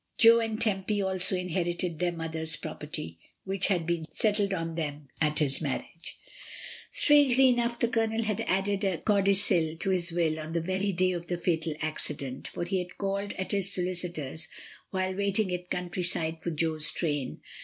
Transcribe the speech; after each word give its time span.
Jo 0.17 0.39
and 0.39 0.59
Tempy 0.59 0.99
also 0.99 1.35
inherited 1.35 1.99
their 1.99 2.11
mother's 2.11 2.55
property, 2.55 3.19
which 3.43 3.67
had 3.67 3.85
been 3.85 4.03
settled 4.11 4.51
on 4.51 4.73
them 4.73 5.09
at 5.21 5.37
his 5.37 5.61
marriage. 5.61 6.17
AFTERWARDS. 6.91 7.03
39 7.03 7.03
Strangely 7.29 7.47
enough, 7.49 7.79
the 7.79 7.87
Colonel 7.87 8.23
had 8.23 8.41
added' 8.47 8.83
a 8.83 8.97
codicil 8.97 9.77
to 9.77 9.89
his 9.91 10.11
will 10.11 10.39
on 10.39 10.53
the 10.53 10.59
very 10.61 10.91
day 10.91 11.11
of 11.11 11.27
the 11.27 11.37
fatal 11.37 11.73
ac 11.83 12.15
cident, 12.15 12.47
for 12.47 12.63
he 12.65 12.79
had 12.79 12.97
called 12.97 13.33
at 13.33 13.51
his 13.51 13.71
solicitor's 13.71 14.47
while 14.89 15.13
waiting 15.15 15.53
at 15.53 15.69
Countyside 15.69 16.41
for 16.41 16.49
Jo's 16.49 16.89
train. 16.89 17.39